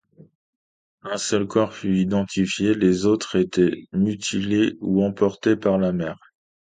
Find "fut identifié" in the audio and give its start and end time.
1.75-2.73